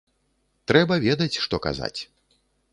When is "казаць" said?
1.69-1.97